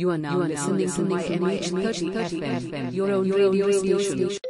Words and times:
You 0.00 0.08
are 0.08 0.16
now 0.16 0.38
listening 0.38 0.90
to 0.92 1.02
my 1.02 1.22
MH30 1.22 2.70
FM, 2.70 2.92
your 2.94 3.12
own 3.12 3.28
radio 3.28 3.70
station. 3.70 4.49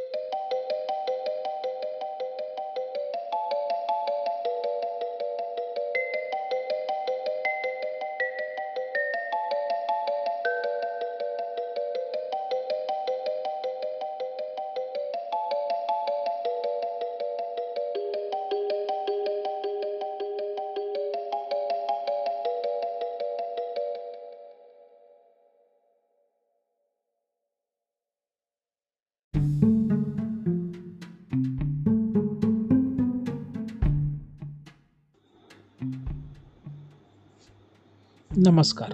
नमस्कार. 38.37 38.93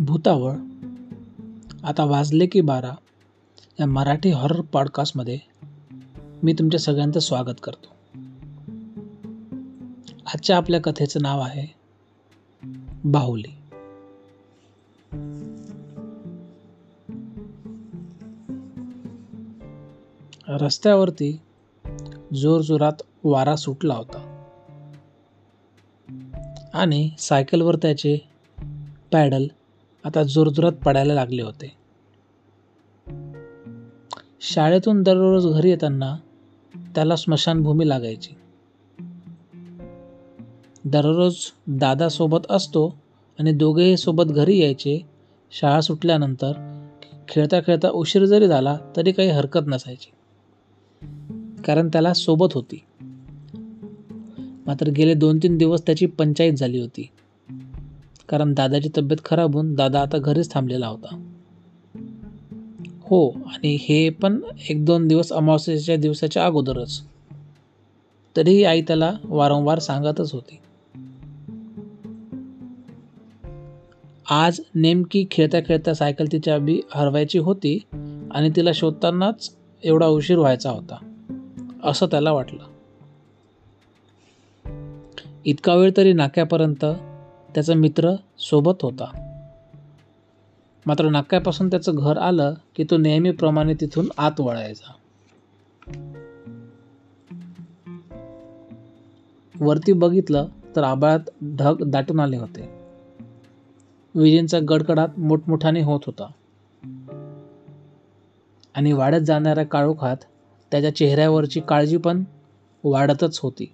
भूतावळ 0.00 0.52
आता 1.84 2.04
वाजले 2.04 2.46
की 2.46 2.60
बारा 2.60 2.92
या 3.80 3.86
मराठी 3.86 4.30
हॉरर 4.30 4.60
पॉडकास्टमध्ये 4.60 5.38
मी 6.42 6.52
तुमच्या 6.52 6.80
सगळ्यांचं 6.80 7.20
स्वागत 7.20 7.56
करतो. 7.62 7.86
आजच्या 10.26 10.56
आपल्या 10.56 10.80
कथेचं 10.80 11.20
नाव 11.22 11.40
आहे 11.40 11.74
बाहुली. 13.04 13.58
रस्त्यावरती 20.48 21.40
जोरजोरात 22.34 23.02
वारा 23.24 23.56
सुटला 23.56 23.94
होता. 23.94 24.27
आणि 26.74 27.10
सायकलवर 27.18 27.76
त्याचे 27.76 28.18
पॅडल 29.12 29.46
आता 30.04 30.22
जोरजोरात 30.22 30.72
पडायला 30.72 31.14
लागले 31.14 31.42
होते. 31.42 31.78
शाळेतून 34.40 35.02
दररोज 35.02 35.46
घरी 35.46 35.70
येताना 35.70 36.16
त्याला 36.94 37.16
स्मशानभूमी 37.16 37.88
लागायची. 37.88 38.34
दररोज 40.84 41.36
दादा 41.66 42.08
सोबत 42.08 42.38
असतो 42.50 42.98
आणि 43.38 43.52
दोघेही 43.52 43.96
सोबत 43.96 44.24
घरी 44.24 44.58
यायचे. 44.58 45.00
शाळा 45.50 45.80
सुटल्यानंतर 45.80 46.80
खेळता 47.28 47.60
खेळता 47.60 47.90
उशीर 47.90 48.24
जरी 48.24 48.48
झाला 48.48 48.78
तरी 48.96 49.12
काही 49.12 49.28
हरकत 49.28 49.60
नसायची. 49.66 50.10
कारण 51.62 51.88
त्याला 51.88 52.14
सोबत 52.14 52.46
होती. 52.52 52.84
मात्र 54.68 54.90
गेले 54.90 55.14
दोन 55.14 55.38
तीन 55.38 55.56
दिवस 55.56 55.82
त्याची 55.82 56.06
पंचायत 56.06 56.52
झाली 56.52 56.80
होती. 56.80 57.08
कारण 58.28 58.54
दादाची 58.54 58.88
तब्येत 58.96 59.24
खराब 59.24 59.54
होऊन 59.54 59.74
दादा 59.74 60.00
आता 60.00 60.18
घरीच 60.18 60.54
थांबलेला 60.54 60.86
होता. 60.86 61.24
हो 63.02 63.30
आणि 63.30 63.78
हे 63.80 64.10
पण 64.10 64.40
एक 64.70 64.84
दोन 64.84 65.08
दिवस 65.08 65.32
अमावस्येच्या 65.32 65.96
दिवसाच्या 65.96 66.46
अगोदरच. 66.46 67.02
तरीही 68.36 68.64
आई 68.64 68.82
त्याला 68.82 69.12
वारंवार 69.24 69.78
सांगतच 69.78 70.32
होती. 70.32 70.58
आज 74.30 74.60
नेमकी 74.74 75.26
खेळता 75.30 75.60
खेळता 75.60 75.94
सायकल 75.94 76.24
तिच्या 76.32 76.58
बी 76.58 76.80
हरवायची 76.94 77.38
होती 77.38 77.78
आणि 78.30 78.50
तिला 78.56 78.70
शोधतानाच 78.74 79.54
एवढा 79.84 80.06
उशीर 80.06 80.38
व्हायचा 80.38 80.70
होता 80.70 80.96
असं 81.84 82.06
त्याला 82.06 82.32
वाटलं. 82.32 82.67
इतका 85.48 85.74
वेळ 85.74 85.90
तरी 85.96 86.12
नाक्यापर्यंत 86.12 86.84
त्याचा 87.54 87.74
मित्र 87.74 88.10
सोबत 88.38 88.72
होता. 88.82 89.34
मात्र 90.86 91.08
नाक्यापासून 91.08 91.70
त्याचं 91.70 91.92
घर 91.94 92.18
आलं 92.18 92.54
की 92.76 92.84
तो 92.84 92.96
नेहमीप्रमाणे 92.96 93.74
तिथून 93.74 94.08
आत 94.18 94.40
वळायचा. 94.40 94.92
वरती 99.60 99.92
बघितलं 99.92 100.46
तर 100.76 100.82
आबाळात 100.82 101.20
ढग 101.42 101.76
दाटून 101.86 102.20
आले 102.20 102.36
होते. 102.36 102.70
विजेंचा 104.14 104.58
गडगडाट 104.68 105.10
मोठमोठाने 105.18 105.82
होत 105.82 106.00
होता. 106.06 106.30
आणि 108.74 108.92
वाढत 108.92 109.24
जाणाऱ्या 109.24 109.64
काळोखात 109.64 110.16
त्याच्या 110.70 110.96
चेहऱ्यावरची 110.96 111.60
काळजी 111.60 111.96
पण 111.96 112.24
वाढतच 112.84 113.40
होती. 113.42 113.72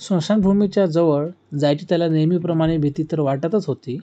स्मशानभूमीच्या 0.00 0.86
जवळ 0.86 1.28
जायची 1.58 1.86
त्याला 1.88 2.08
नेहमीप्रमाणे 2.08 2.78
भीती 2.78 3.02
तर 3.02 3.20
वाटतच 3.20 3.66
होती. 3.66 3.98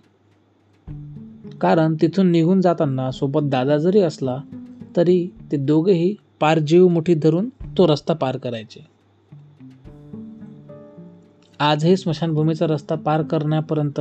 कारण 1.62 1.96
तिथून 2.02 2.28
निघून 2.28 2.62
जाताना 2.62 3.12
सोबत 3.12 3.42
दादा 3.44 3.78
जरी 3.78 4.02
असला 4.02 4.38
तरी 4.96 5.28
ते 5.52 5.58
दोघेही 5.58 6.16
पार 6.40 6.60
जीव 6.60 6.88
मुठीत 6.88 7.18
धरून 7.24 7.50
तो 7.50 7.88
रस्ता 7.88 8.14
पार 8.14 8.38
करायचे. 8.38 8.88
आजही 11.60 11.98
स्मशानभूमीचा 11.98 12.68
रस्ता 12.68 12.96
पार 12.96 13.22
करण्यापर्यंत 13.22 14.00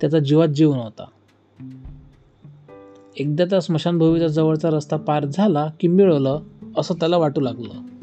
त्याचा 0.00 0.18
जीवात 0.18 0.48
जीव 0.48 0.74
नव्हता. 0.74 1.04
एकदा 3.16 3.44
त्या 3.44 3.60
स्मशानभूमीच्या 3.60 4.28
जवळचा 4.28 4.70
रस्ता 4.70 4.96
पार 4.96 5.24
झाला 5.24 5.70
की 5.80 5.88
मिळवलं 5.88 6.40
असं 6.78 6.94
त्याला 6.94 7.16
वाटू 7.16 7.40
लागलं. 7.40 7.93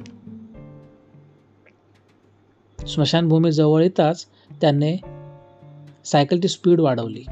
स्मशानभूमीजवळ 2.88 3.84
येताच 3.84 4.26
त्याने 4.62 4.98
सायकलची 6.06 6.48
स्पीड 6.48 6.82
वाढवली. 6.82 7.24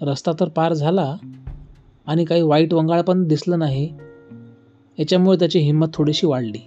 रस्ता 0.00 0.32
तर 0.40 0.48
पार 0.48 0.72
झाला 0.72 1.16
आणि 2.06 2.24
काही 2.24 2.42
वाईट 2.42 2.74
वंगाळ 2.74 3.02
पण 3.02 3.24
दिसलं 3.24 3.58
नाही. 3.58 3.94
याच्यामुळे 4.98 5.38
त्याची 5.38 5.58
हिंमत 5.58 5.86
थोडीशी 5.94 6.26
वाढली. 6.26 6.58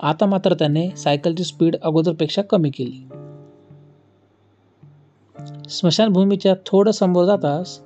आता 0.00 0.26
मात्र 0.26 0.54
त्याने 0.54 0.90
सायकलची 0.96 1.44
स्पीड 1.44 1.76
अगोदरपेक्षा 1.82 2.42
कमी 2.42 2.70
केली. 2.70 3.08
स्मशानभूमीच्या 5.68 6.54
थोडं 6.66 6.90
समोर 6.90 7.24
जाताच 7.24 7.82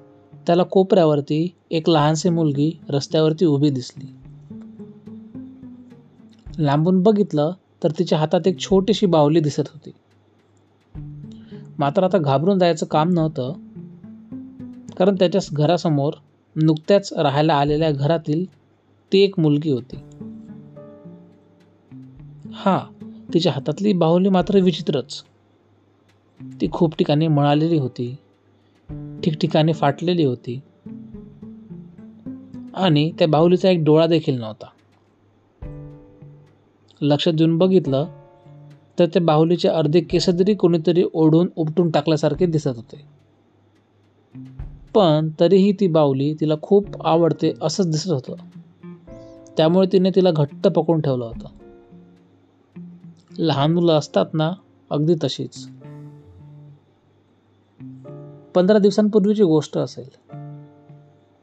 त्याला 0.47 0.63
कोपऱ्यावरती 0.63 1.55
एक 1.71 1.91
लहानशी 1.91 2.29
मुलगी 2.29 2.81
रस्त्यावरती 2.89 3.45
उभी 3.45 3.71
दिसली. 3.71 4.07
लांबून 6.59 7.03
बघितलं 7.03 7.53
तर 7.83 7.91
तिच्या 7.91 8.19
हातात 8.19 8.47
एक 8.47 8.59
छोटीशी 8.59 9.07
बाहुली 9.07 9.41
दिसत 9.41 9.63
होती. 9.67 9.91
मात्र 11.79 12.03
आता 12.03 12.19
घाबरून 12.19 12.59
जायचं 12.59 12.87
काम 12.87 13.11
नव्हतं 13.11 13.53
कारण 14.99 15.15
त्याच्या 15.15 15.41
घरासमोर 15.53 16.13
नुकत्याच 16.57 17.13
राहायला 17.13 17.55
आलेल्या 17.55 17.91
घरातील 17.91 18.45
ती 19.13 19.21
एक 19.21 19.41
मुलगी 19.41 19.71
होती. 19.71 19.97
हा 22.55 22.87
तिच्या 23.35 23.53
हातातली 23.53 23.93
बाहुली 23.93 24.29
मात्र 24.29 24.59
विचित्रच. 24.59 25.25
ती 26.61 26.71
खूप 26.73 26.97
ठिकाणी 26.97 27.29
मळालेली 27.29 27.79
होती. 27.79 28.17
ठिकठिकाणी 29.25 29.73
फाटलेली 29.73 30.25
होती. 30.25 30.61
आणि 32.75 33.13
त्या 33.19 33.29
बाहुलीचा 33.29 33.71
एक 33.71 33.85
डोळा 33.85 34.07
देखील 34.07 34.41
नव्हता. 34.41 34.67
लक्ष 37.01 37.29
देऊन 37.29 37.59
बघितलं 37.59 38.07
तर 38.99 39.07
त्या 39.07 39.23
बाहुलीचे 39.23 39.69
अर्धे 39.69 40.01
केस 40.01 40.27
तरी 40.27 40.55
कोणीतरी 40.55 41.05
ओढून 41.13 41.49
उपटून 41.57 41.91
टाकल्यासारखे 41.91 42.47
दिसत 42.47 42.69
होते. 42.69 43.07
पण 44.95 45.29
तरीही 45.41 45.73
ती 45.73 45.87
बाहुली 45.87 46.35
तिला 46.35 46.55
खूप 46.63 47.07
आवडते 47.07 47.53
असंच 47.63 47.87
दिसत 47.91 48.11
होतं. 48.11 48.35
त्यामुळे 49.57 49.87
तिने 49.93 50.11
तिला 50.11 50.31
घट्ट 50.31 50.69
पकडून 50.69 51.01
ठेवलं 51.01 51.25
होतं. 51.25 51.47
लहान 53.39 53.73
मुलं 53.73 53.93
असतात 53.93 54.27
ना 54.35 54.53
अगदी 54.91 55.15
तशीच. 55.25 55.69
पंधरा 58.55 58.79
दिवसांपूर्वीची 58.79 59.43
गोष्ट 59.43 59.79
असेल. 59.79 60.35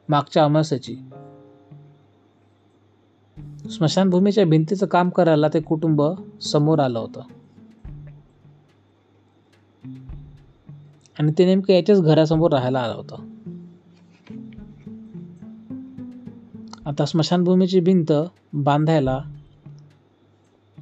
मागच्या 0.08 0.44
अमावस्याची. 0.44 0.96
स्मशानभूमीच्या 3.70 4.44
भिंतीचं 4.44 4.86
काम 4.86 5.08
करायला 5.08 5.48
ते 5.48 5.60
कुटुंब 5.60 6.02
समोर 6.42 6.78
आलं 6.78 6.98
होतं. 6.98 7.20
आणि 11.18 11.32
ते 11.38 11.44
नेमकं 11.44 11.74
याच्याच 11.74 12.02
घरासमोर 12.02 12.52
राहायला 12.52 12.80
आलं 12.80 12.94
होतं. 12.94 13.16
आता 16.86 17.04
स्मशानभूमीची 17.04 17.80
भिंत 17.80 18.12
बांधायला 18.52 19.20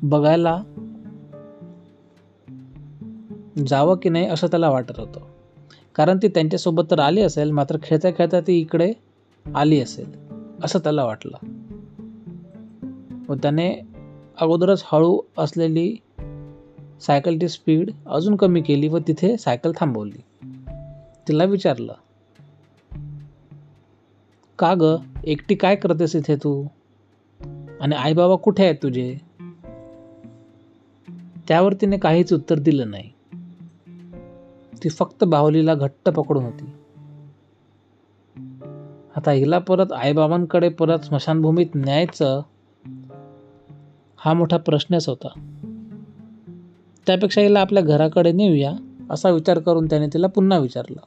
बघायला 0.03 0.63
जावं 3.67 3.97
की 3.97 4.09
नाही 4.09 4.27
असं 4.27 4.47
त्याला 4.47 4.71
वाटत 4.71 5.01
होतं. 5.01 5.40
कारण 5.95 6.19
ती 6.23 6.29
त्यांच्यासोबत 6.29 6.83
तर 6.91 6.99
आली 6.99 7.21
असेल 7.21 7.51
मात्र 7.51 7.77
खेळता 7.83 8.11
खेळता 8.11 8.41
ती 8.41 8.61
इकडे 8.61 8.93
आली 9.55 9.81
असेल 9.81 10.13
असं 10.65 10.79
त्याला 10.79 11.05
वाटलं. 11.05 11.37
व 13.29 13.35
त्याने 13.35 13.75
अगोदरच 14.41 14.83
हळू 14.87 15.21
असलेली 15.39 15.97
सायकलची 17.01 17.49
स्पीड 17.49 17.91
अजून 18.07 18.37
कमी 18.37 18.63
केली 18.63 18.89
व 18.89 18.99
तिथे 18.99 19.37
सायकल 19.37 19.73
थांबवली. 19.77 20.47
तिला 21.29 21.45
विचारलं 21.45 21.95
का 24.59 24.75
ग 24.81 24.97
एकटी 25.25 25.55
काय 25.55 25.77
करतेस 25.77 26.17
इथे 26.17 26.37
तू? 26.37 26.65
आणि 27.81 27.95
आई 27.95 28.13
बाबा 28.13 28.35
कुठे 28.35 28.65
आहेत 28.65 28.77
तुझे? 28.83 29.17
त्यावर 31.49 31.73
तिने 31.73 31.97
काहीच 31.97 32.33
उत्तर 32.33 32.59
दिलं 32.59 32.91
नाही. 32.91 33.11
ती 34.85 34.89
फक्त 34.89 35.25
बाहुलीला 35.25 35.75
घट्ट 35.75 36.09
पकडून 36.09 36.45
होती. 36.45 36.65
आता 39.17 39.31
हिला 39.31 39.59
परत 39.59 39.93
आईबाबांकडे 39.93 40.69
परत 40.69 40.99
स्मशानभूमीत 40.99 41.67
न्यायचं 41.75 42.43
हा 44.17 44.33
मोठा 44.33 44.57
प्रश्नच 44.57 45.09
होता. 45.09 45.29
त्यापेक्षा 47.07 47.41
हिला 47.41 47.61
आपल्या 47.61 47.83
घराकडे 47.83 48.33
नेऊया 48.33 48.73
असा 49.11 49.31
विचार 49.31 49.59
करून 49.59 49.87
त्याने 49.87 50.07
तिला 50.07 50.27
पुन्हा 50.27 50.59
विचारलं. 50.59 51.01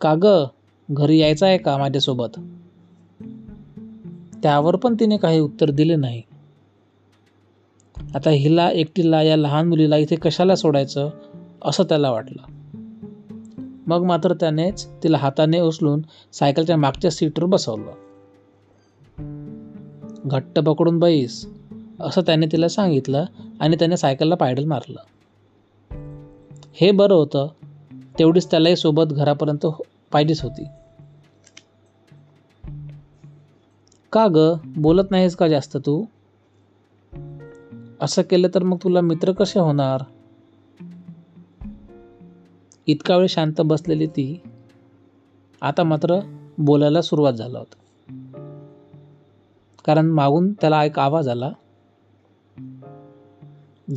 का 0.00 0.14
ग 0.22 0.26
घरी 0.90 1.18
यायचं 1.18 1.46
आहे 1.46 1.58
का 1.58 1.78
माझ्यासोबत? 1.78 2.40
त्यावर 4.42 4.76
पण 4.76 4.94
तिने 5.00 5.16
काही 5.16 5.40
उत्तर 5.40 5.70
दिले 5.70 5.96
नाही. 5.96 6.22
आता 8.14 8.30
हिला 8.30 8.70
एकटीला 8.70 9.22
या 9.22 9.36
लहान 9.36 9.68
मुलीला 9.68 9.96
इथे 9.96 10.16
कशाला 10.16 10.56
सोडायचं? 10.56 11.10
असं 11.64 11.84
त्याला 11.84 12.10
वाटलं. 12.10 12.42
मग 13.86 14.02
मात्र 14.02 14.34
त्यानेच 14.34 14.86
तिला 15.02 15.18
हाताने 15.18 15.60
उचलून 15.60 16.02
सायकलच्या 16.32 16.76
मागच्या 16.76 17.10
सीटवर 17.10 17.44
बसवलं. 17.44 17.92
घट्ट 20.24 20.58
पकडून 20.58 20.98
बैस 20.98 21.48
असं 22.00 22.20
त्याने 22.20 22.46
तिला 22.46 22.68
सांगितलं 22.68 23.24
आणि 23.60 23.76
त्याने 23.76 23.96
सायकलला 23.96 24.34
पायडल 24.34 24.64
मारलं. 24.64 25.00
हे 26.72 26.90
बरं 26.90 27.14
होतं 27.14 27.48
तेवढीच 28.18 28.50
त्यालाही 28.50 28.76
सोबत 28.76 29.04
घरापर्यंत 29.04 29.64
हो, 29.64 29.82
पाहिजेच 30.12 30.42
होती. 30.42 30.64
का 34.12 34.26
ग 34.34 34.38
बोलत 34.64 35.10
नाहीस 35.10 35.36
का 35.36 35.48
जास्त 35.48 35.76
तू? 35.86 36.04
असं 38.00 38.22
केलं 38.22 38.48
तर 38.54 38.62
मग 38.62 38.76
तुला 38.82 39.00
मित्र 39.00 39.32
कसे 39.32 39.60
होणार? 39.60 40.00
इतका 42.86 43.16
वेळ 43.16 43.26
शांत 43.26 43.60
बसलेली 43.60 44.06
ती 44.06 44.42
आता 45.60 45.82
मात्र 45.82 46.20
बोलायला 46.58 47.02
सुरुवात 47.02 47.32
झाला 47.32 47.58
होता. 47.58 47.76
कारण 49.86 50.06
मागून 50.06 50.52
त्याला 50.52 50.84
एक 50.84 50.98
आवाज 50.98 51.28
आला 51.28 51.52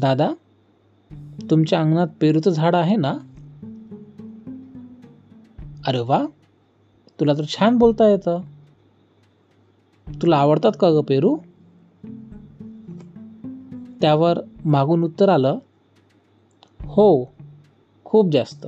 दादा 0.01 0.31
तुमच्या 1.49 1.81
अंगणात 1.81 2.07
पेरूचं 2.21 2.49
झाड 2.49 2.75
आहे 2.75 2.95
ना? 2.95 3.13
अरे 5.87 5.99
वा 5.99 6.25
तुला 7.19 7.33
तर 7.33 7.43
छान 7.43 7.77
बोलता 7.77 8.07
येतं. 8.09 8.41
तुला 10.07 10.37
आवडतात 10.37 10.71
का 10.79 10.89
ग 10.89 11.01
पेरू? 11.01 11.37
त्यावर 14.01 14.39
मागून 14.65 15.03
उत्तर 15.03 15.29
आलं 15.29 15.57
हो 16.81 17.34
खूप 18.05 18.31
जास्त. 18.31 18.67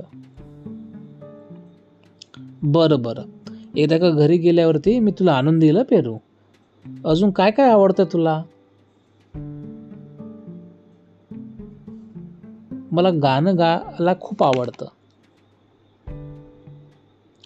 बरं 2.62 3.02
बरं. 3.02 3.22
एकदा 3.76 3.98
का 3.98 4.10
घरी 4.10 4.38
गेल्यावरती 4.38 4.98
मी 4.98 5.10
तुला 5.10 5.32
आणून 5.32 5.58
दिलं 5.58 5.82
पेरू. 5.82 6.16
अजून 7.04 7.30
काय 7.30 7.50
काय 7.50 7.70
आवडतं 7.70 8.04
तुला? 8.04 8.42
मला 12.92 13.10
गाणं 13.10 13.58
गायला 13.58 14.14
खूप 14.20 14.42
आवडतं. 14.42 14.86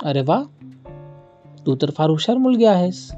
अरे 0.04 0.20
वा. 0.20 0.42
तू 1.66 1.76
तर 1.82 1.90
फार 1.90 2.10
हुशार 2.10 2.36
मुलगी 2.36 2.64
आहेस. 2.64 3.12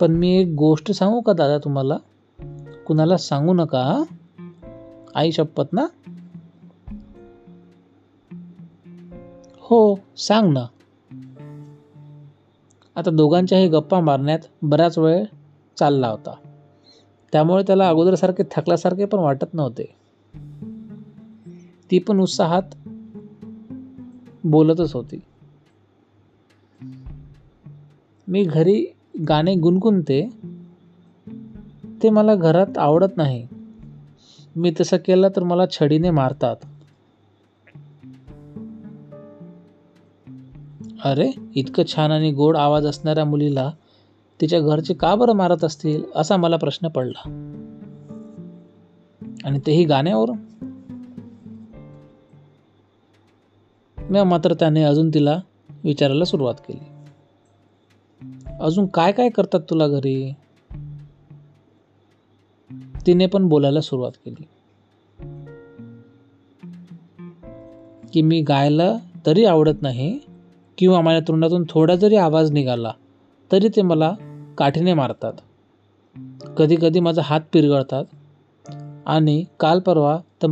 पण 0.00 0.10
मी 0.10 0.40
एक 0.40 0.54
गोष्ट 0.58 0.92
सांगू 0.92 1.20
का 1.20 1.32
दादा 1.32 1.58
तुम्हाला? 1.58 1.96
कुणाला 2.86 3.16
सांगू 3.16 3.54
नका 3.54 4.02
आई 5.14 5.32
शपथ 5.32 5.64
ना? 5.72 5.86
हो 9.60 9.98
सांग 10.16 10.52
ना. 10.52 10.66
आता 12.96 13.10
दोघांच्याही 13.10 13.68
गप्पा 13.68 14.00
मारण्यात 14.00 14.38
बराच 14.62 14.98
वेळ 14.98 15.24
चालला 15.78 16.08
होता. 16.08 16.34
त्यामुळे 17.32 17.62
त्याला 17.62 17.88
अगोदरसारखे 17.88 18.42
थकल्यासारखे 18.50 19.04
पण 19.04 19.18
वाटत 19.18 19.54
नव्हते. 19.54 19.94
ती 21.90 21.98
पण 21.98 22.20
उत्साहात 22.20 22.62
बोलतच 24.44 24.94
होती. 24.94 25.20
मी 28.28 28.44
घरी 28.44 28.86
गाणे 29.28 29.54
गुणगुणते 29.54 30.28
ते 32.02 32.10
मला 32.10 32.34
घरात 32.34 32.78
आवडत 32.78 33.16
नाही. 33.16 33.46
मी 34.56 34.72
तसं 34.80 34.96
केलं 34.96 35.28
तर 35.36 35.42
मला 35.42 35.62
छडीने 35.70 36.10
मारतात. 36.10 36.56
अरे 41.04 41.32
इतकं 41.54 41.82
छान 41.94 42.10
आणि 42.10 42.32
गोड 42.32 42.56
आवाज 42.56 42.86
असणाऱ्या 42.86 43.24
मुलीला 43.24 43.70
तिच्या 44.40 44.60
घरचे 44.60 44.94
का 44.94 45.14
बरं 45.14 45.32
मारत 45.32 45.64
असतील 45.64 46.02
असा 46.14 46.36
मला 46.36 46.56
प्रश्न 46.56 46.88
पडला. 46.88 47.44
आणि 49.44 49.60
तेही 49.66 49.84
गाण्यावरून? 49.84 50.38
मी 54.10 54.22
मात्र 54.22 54.54
त्याने 54.54 54.82
अजून 54.82 55.10
तिला 55.14 55.40
विचारायला 55.84 56.24
सुरुवात 56.24 56.54
केली. 56.54 56.86
अजून 58.60 58.86
काय 58.86 59.12
काय 59.12 59.28
करतात 59.28 59.60
तुला 59.70 59.88
घरी? 59.88 60.34
तिने 63.08 63.26
पण 63.26 63.48
बोलायला 63.48 63.80
सुरुवात 63.80 64.12
केली. 64.24 64.44
की 68.12 68.22
मी 68.22 68.40
गायला 68.40 68.96
तरी 69.26 69.44
आवडत 69.44 69.82
नाही 69.82 70.18
किंवा 70.78 71.00
माझ्या 71.00 71.20
तोंडातून 71.28 71.64
थोडा 71.68 71.96
जरी 71.96 72.16
आवाज 72.16 72.50
निघाला 72.50 72.92
तरी 73.52 73.68
ते 73.68 73.82
मला 73.82 74.14
काठीने 74.58 74.94
मारतात. 74.94 75.32
कधी 76.56 76.76
कधी 76.76 77.00
माझा 77.00 77.22
हात 77.24 77.40
पिरगळतात 77.52 78.04
आणि 79.06 79.44
काल 79.60 79.80
परवा 79.80 80.20
तर 80.42 80.46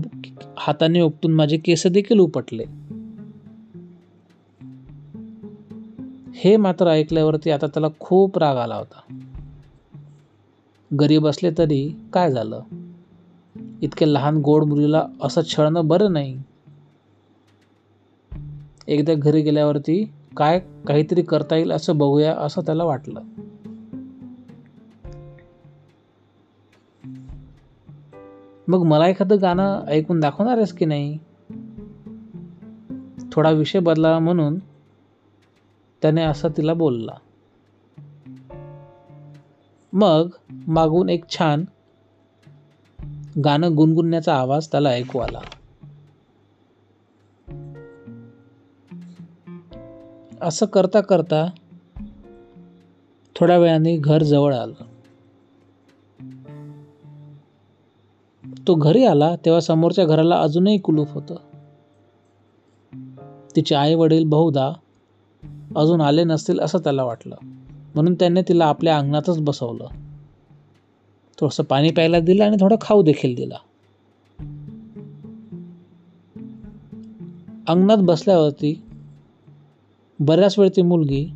हाताने 0.58 1.00
उपटून 1.00 1.34
माझे 1.34 1.56
केस 1.56 1.86
देखील 1.86 2.18
उपटले. 2.18 2.64
हे 6.34 6.56
मात्र 6.56 6.86
ऐकल्यावरती 6.86 7.50
आता 7.50 7.66
त्याला 7.66 7.88
खूप 8.00 8.38
राग 8.38 8.56
आला 8.56 8.76
होता. 8.76 9.14
गरीब 10.92 11.26
असले 11.26 11.50
तरी 11.58 12.00
काय 12.12 12.30
झालं? 12.30 12.60
इतक्या 13.82 14.08
लहान 14.08 14.36
गोड 14.36 14.64
मुलीला 14.64 15.06
असं 15.22 15.42
छळणं 15.42 15.88
बरं 15.88 16.12
नाही. 16.12 16.42
एकदा 18.86 19.14
घरी 19.14 19.42
गेल्यावरती 19.42 20.12
काय 20.36 20.58
काहीतरी 20.58 21.22
करता 21.22 21.56
येईल 21.56 21.72
असं 21.72 21.98
बघूया 21.98 22.36
असं 22.38 22.62
त्याला 22.62 22.84
वाटलं. 22.84 23.20
मग 28.68 28.82
मला 28.82 29.08
एखादं 29.08 29.36
गाणं 29.42 29.84
ऐकून 29.86 30.20
दाखवणार 30.20 30.56
आहेस 30.56 30.72
की 30.72 30.84
नाही? 30.84 31.18
थोडा 33.32 33.50
विषय 33.50 33.78
बदला 33.78 34.18
म्हणून 34.18 34.58
त्याने 36.02 36.22
असं 36.22 36.48
तिला 36.56 36.74
बोलला. 36.74 37.12
मग 39.98 40.28
मागून 40.66 41.08
एक 41.08 41.24
छान 41.30 41.64
गाणं 43.44 43.76
गुणगुणण्याचा 43.76 44.34
आवाज 44.34 44.68
त्याला 44.68 44.88
ऐकू 44.88 45.18
आला. 45.18 45.40
असं 50.40 50.66
करता 50.66 51.00
करता 51.00 51.50
थोड्या 53.36 53.58
वेळाने 53.58 53.96
घर 53.96 54.22
जवळ 54.22 54.54
आलं. 54.54 54.74
तो 58.66 58.74
घरी 58.74 59.04
आला 59.04 59.36
तेव्हा 59.36 59.60
समोरच्या 59.60 60.04
घराला 60.04 60.36
अजूनही 60.40 60.78
कुलूप 60.78 61.08
होतं. 61.10 61.36
तिचे 63.56 63.74
आई 63.74 63.94
वडील 63.94 64.24
बहुधा 64.24 64.72
अजून 65.76 66.00
आले 66.00 66.24
नसतील 66.24 66.60
असं 66.60 66.78
त्याला 66.78 67.04
वाटलं. 67.04 67.36
म्हणून 67.96 68.14
त्याने 68.14 68.42
तिला 68.42 68.66
आपल्या 68.66 68.98
अंगणातच 68.98 69.40
बसवलं. 69.40 69.86
थोडंसं 71.40 71.62
पाणी 71.62 71.90
प्यायला 71.90 72.20
दिलं 72.20 72.44
आणि 72.44 72.56
थोडं 72.60 72.76
खाऊ 72.80 73.02
देखील 73.02 73.34
दिला. 73.34 73.56
अंगणात 77.68 77.96
बसल्यावरती 78.00 78.82
बऱ्याच 80.20 80.58
वेळ 80.58 80.68
ती 80.76 80.82
मुलगी 80.82 81.32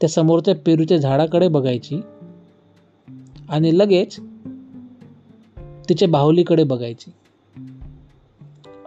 त्या 0.00 0.08
समोरच्या 0.08 0.54
पेरूच्या 0.66 0.96
झाडाकडे 0.96 1.48
बघायची 1.48 2.00
आणि 3.48 3.78
लगेच 3.78 4.20
तिच्या 5.88 6.08
बाहुलीकडे 6.08 6.64
बघायची. 6.64 7.12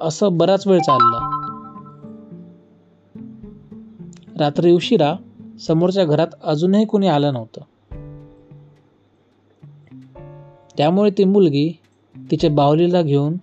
असं 0.02 0.38
बराच 0.38 0.68
वेळ 0.68 0.80
चाललं. 0.80 1.42
रात्री 4.38 4.72
उशिरा 4.72 5.16
समोरच्या 5.62 6.06
घरात 6.06 6.28
अजूनही 6.44 6.86
कोणी 6.86 7.08
आलं 7.08 7.34
नव्हतं. 7.34 7.62
त्यामुळे 10.78 11.12
ती 11.18 11.24
मुलगी 11.24 11.80
तिच्या 12.32 12.50
बाहुलीला 12.50 13.02
घेऊन 13.02 13.38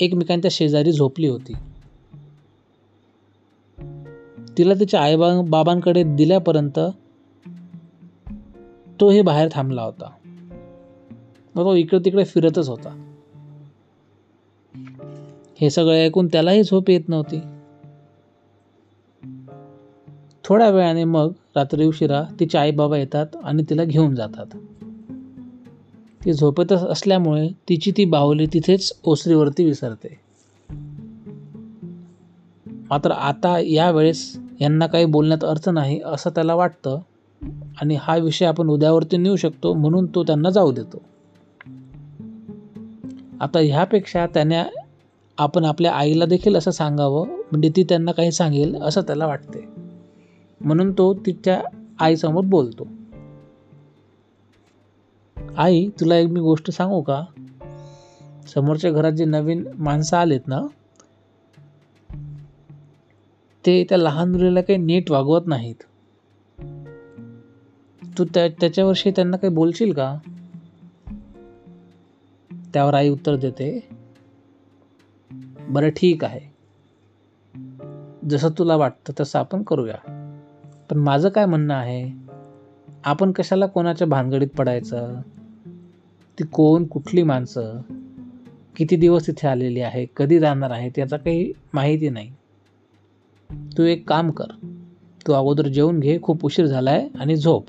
एकमेकांच्या 0.00 0.48
शेजारी 0.52 0.92
झोपली 0.92 1.26
होती. 1.26 1.52
तिला 4.58 4.74
तिच्या 4.74 5.00
आई 5.00 5.16
बाबांकडे 5.42 6.02
दिल्यापर्यंत 6.02 6.78
तोही 9.00 9.20
बाहेर 9.20 9.48
थांबला 9.52 9.82
होता. 9.82 10.10
मग 11.54 11.64
तो 11.64 11.74
इकडे 11.74 12.04
तिकडे 12.04 12.24
फिरतच 12.24 12.68
होता. 12.68 13.12
हे 15.60 15.70
सगळं 15.70 15.94
ऐकून 15.94 16.26
त्यालाही 16.26 16.62
झोप 16.62 16.90
येत 16.90 17.08
नव्हती. 17.08 17.55
थोड्या 20.48 20.70
वेळाने 20.70 21.04
मग 21.04 21.32
रात्री 21.56 21.86
उशिरा 21.86 22.22
तिचे 22.40 22.58
आई 22.58 22.70
बाबा 22.70 22.96
येतात 22.96 23.26
आणि 23.44 23.62
तिला 23.70 23.84
घेऊन 23.84 24.14
जातात. 24.14 24.46
ती 26.24 26.32
झोपेतच 26.32 26.82
असल्यामुळे 26.82 27.48
तिची 27.68 27.92
ती 27.96 28.04
बाहुली 28.04 28.46
तिथेच 28.46 28.92
ओसरीवरती 29.04 29.64
विसरते. 29.64 30.20
मात्र 32.90 33.10
आता 33.10 33.58
यावेळेस 33.58 34.38
यांना 34.60 34.86
काही 34.86 35.04
बोलण्यात 35.04 35.44
अर्थ 35.44 35.68
नाही 35.68 36.00
असं 36.04 36.30
त्याला 36.30 36.54
वाटतं 36.54 36.98
आणि 37.80 37.96
हा 38.00 38.16
विषय 38.16 38.46
आपण 38.46 38.68
उद्यावरती 38.68 39.16
नेऊ 39.16 39.36
शकतो 39.36 39.74
म्हणून 39.74 40.06
तो 40.14 40.22
त्यांना 40.22 40.50
जाऊ 40.50 40.72
देतो. 40.72 41.02
आता 43.40 43.58
ह्यापेक्षा 43.58 44.26
त्याने 44.26 44.62
आपण 45.38 45.64
आपल्या 45.64 45.92
आईला 45.92 46.24
देखील 46.24 46.56
असं 46.56 46.70
सांगावं 46.70 47.26
म्हणजे 47.26 47.70
ती 47.76 47.82
त्यांना 47.82 48.12
काही 48.12 48.32
सांगेल 48.32 48.82
असं 48.82 49.00
त्याला 49.00 49.26
वाटते. 49.26 49.85
म्हणून 50.66 50.92
तो 50.92 51.14
तिच्या 51.14 51.62
आईसमोर 52.00 52.44
बोलतो. 52.44 52.88
आई 55.56 55.88
तुला 55.88 56.16
एक 56.16 56.28
मी 56.28 56.40
गोष्ट 56.40 56.70
सांगू 56.70 57.02
का? 57.02 57.24
समोरच्या 58.54 58.90
घरात 58.90 59.12
जे 59.12 59.24
नवीन 59.24 59.68
माणसं 59.78 60.16
आलेत 60.16 60.40
ना 60.46 60.62
ते 63.66 63.86
त्या 63.88 63.98
लहान 63.98 64.32
मुलीला 64.32 64.60
काही 64.60 64.78
नीट 64.78 65.10
वागवत 65.10 65.40
नाहीत. 65.46 65.74
तू 68.18 68.24
त्या 68.24 68.48
त्याच्याविषयी 68.48 69.12
त्यांना 69.16 69.36
काही 69.36 69.54
बोलशील 69.54 69.92
का? 69.92 70.18
त्यावर 72.74 72.94
आई 72.94 73.08
उत्तर 73.08 73.36
देते. 73.36 73.88
बरं 75.68 75.88
ठीक 75.88 76.24
आहे. 76.24 76.56
जसं 78.28 78.48
तुला 78.58 78.76
वाटतं 78.76 79.12
तसं 79.20 79.38
आपण 79.38 79.62
करूया. 79.62 80.15
पण 80.90 80.98
माझं 80.98 81.28
काय 81.28 81.46
म्हणणं 81.46 81.74
आहे? 81.74 82.12
आपण 83.04 83.32
कशाला 83.32 83.66
कोणाच्या 83.66 84.06
भानगडीत 84.06 84.48
पडायचं? 84.48 85.20
ती 86.38 86.44
कोण 86.44 86.84
कुठली 86.84 87.22
माणसं? 87.22 87.80
किती 88.76 88.96
दिवस 88.96 89.26
तिथे 89.26 89.48
आलेली 89.48 89.80
आहे? 89.80 90.06
कधी 90.16 90.38
राहणार 90.38 90.70
आहे? 90.70 90.90
त्याचा 90.96 91.16
काही 91.16 91.52
माहिती 91.74 92.08
नाही. 92.08 92.32
तू 93.78 93.82
एक 93.82 94.08
काम 94.08 94.30
कर. 94.30 94.66
तू 95.26 95.32
अगोदर 95.32 95.68
जेवून 95.68 96.00
घे 96.00 96.18
खूप 96.22 96.44
उशीर 96.44 96.66
झाला 96.66 96.90
आहे 96.90 97.08
आणि 97.18 97.36
झोप. 97.36 97.64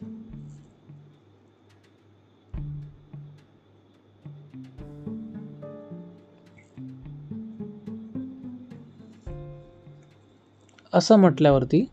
असं 10.94 11.16
म्हटल्यावरती 11.16 11.86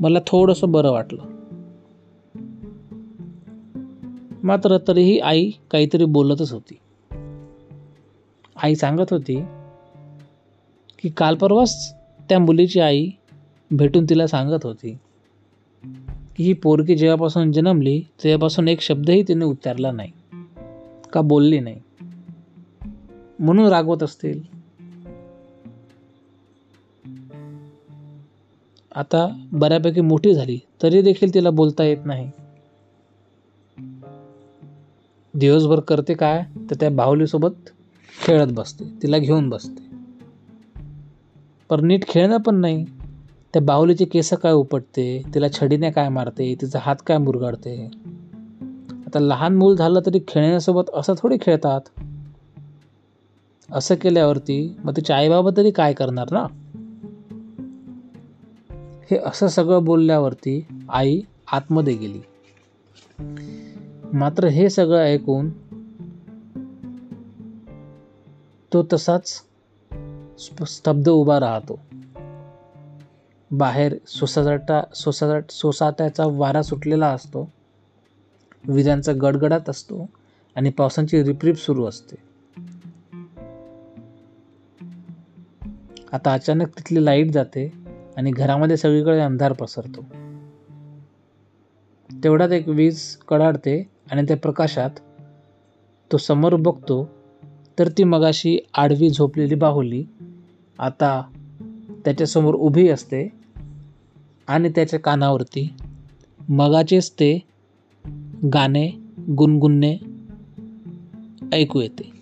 मला 0.00 0.18
थोडंसं 0.26 0.72
बरं 0.72 0.90
वाटलं. 0.90 1.22
मात्र 4.42 4.78
तरीही 4.88 5.18
आई 5.18 5.50
काहीतरी 5.70 6.04
बोलतच 6.04 6.52
होती. 6.52 6.78
आई 8.62 8.74
सांगत 8.74 9.06
होती 9.10 9.42
की 11.02 11.08
काल 11.08 11.36
परवाच 11.36 11.94
त्या 12.28 12.38
मुलीची 12.38 12.80
आई 12.80 13.10
भेटून 13.70 14.04
तिला 14.04 14.26
सांगत 14.26 14.66
होती 14.66 14.98
की 16.36 16.44
ही 16.44 16.52
पोरगी 16.52 16.96
जेव्हापासून 16.96 17.52
जन्मली 17.52 18.02
तेव्हापासून 18.24 18.68
एक 18.68 18.80
शब्दही 18.80 19.22
तिने 19.22 19.44
उच्चारला 19.44 19.92
नाही 19.92 20.12
का 21.12 21.20
बोलली 21.20 21.60
नाही. 21.60 21.80
म्हणून 23.38 23.66
रागवत 23.66 24.02
असतील. 24.02 24.59
आता 28.94 29.46
बऱ्यापैकी 29.52 30.00
मोठी 30.00 30.34
झाली 30.34 30.58
तरी 30.82 31.02
देखील 31.02 31.34
तिला 31.34 31.50
बोलता 31.50 31.84
येत 31.84 31.96
नाही. 32.04 32.30
दिवसभर 35.34 35.80
करते 35.80 36.14
काय 36.14 36.44
तर 36.70 36.74
त्या 36.80 36.90
बाहुलीसोबत 36.90 37.50
खेळत 38.26 38.46
बसते 38.46 38.84
तिला 39.02 39.18
घेऊन 39.18 39.48
बसते. 39.48 39.90
पर 41.70 41.80
नीट 41.80 42.08
खेळणं 42.08 42.36
पण 42.36 42.54
नाही. 42.54 42.84
त्या 43.52 43.62
बाहुलीचे 43.62 44.04
केस 44.04 44.32
काय 44.32 44.52
उपटते 44.52 45.22
तिला 45.34 45.46
छडीने 45.48 45.90
काय 45.90 46.08
मारते 46.08 46.54
तिचा 46.60 46.78
हात 46.82 46.96
काय 47.06 47.18
मुरगाडते. 47.18 47.90
आता 49.06 49.18
लहान 49.18 49.56
मूल 49.56 49.76
झालं 49.76 50.00
तरी 50.06 50.18
खेळण्यासोबत 50.28 50.90
असं 50.94 51.14
थोडी 51.18 51.36
खेळतात. 51.40 51.80
असं 53.72 53.94
केल्यावरती 53.94 54.76
मग 54.84 54.96
तिच्या 54.96 55.16
आईबाबा 55.16 55.50
तरी 55.56 55.70
काय 55.70 55.92
करणार 55.92 56.26
ना? 56.30 56.46
हे 59.10 59.18
असं 59.18 59.48
सगळं 59.48 59.84
बोलल्यावरती 59.84 60.66
आई 60.88 61.20
आतमध्ये 61.52 61.96
गेली. 61.96 62.20
मात्र 64.12 64.44
हे 64.46 64.70
सगळं 64.70 64.98
ऐकून 64.98 65.50
तो 68.72 68.86
तसाच 68.92 69.42
स्तब्ध 70.66 71.08
उभा 71.08 71.40
राहतो. 71.40 71.80
बाहेर 73.50 73.96
सोसाटा 74.06 74.82
सोसाट 74.94 75.50
सोसाट्याचा 75.50 76.24
वारा 76.26 76.62
सुटलेला 76.62 77.06
असतो. 77.06 77.52
विजांचा 78.68 79.12
गडगडाट 79.12 79.70
असतो 79.70 80.10
आणि 80.56 80.70
पावसांची 80.70 81.24
रिपरिप 81.24 81.56
सुरू 81.56 81.84
असते. 81.84 82.16
आता 86.12 86.32
अचानक 86.32 86.66
तिथली 86.66 87.04
लाइट 87.04 87.30
जाते. 87.30 87.79
आणि 88.20 88.30
घरामध्ये 88.30 88.76
सगळीकडे 88.76 89.20
अंधार 89.20 89.52
पसरतो. 89.52 90.04
तेवढ्यात 92.24 92.50
एक 92.50 92.68
वीज 92.68 93.16
कडाडते 93.16 93.88
आणि 94.10 94.22
त्या 94.22 94.36
प्रकाशात 94.36 94.90
तो 96.12 96.16
समोर 96.16 96.54
बघतो 96.54 97.10
तर 97.78 97.88
ती 97.88 98.04
मगाशी 98.04 98.58
आडवी 98.74 99.10
झोपलेली 99.10 99.54
बाहुली 99.54 100.04
आता 100.78 101.22
त्याच्यासमोर 102.04 102.54
उभी 102.54 102.88
असते 102.88 103.32
आणि 104.48 104.68
त्याच्या 104.68 105.00
कानावरती 105.00 105.74
मगाचेच 106.48 107.12
ते 107.12 107.40
गाणे 108.54 108.90
गुणगुणणे 109.38 109.96
ऐकू 111.52 111.80
येते. 111.80 112.19